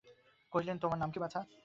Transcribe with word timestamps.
কহিলেন, 0.53 0.77
তোমার 0.79 0.97
নাম 0.97 1.09
কী 1.13 1.19
বাছা? 1.19 1.39